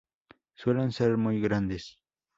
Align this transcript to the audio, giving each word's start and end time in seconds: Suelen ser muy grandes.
Suelen 0.55 0.91
ser 0.93 1.15
muy 1.15 1.39
grandes. 1.39 1.99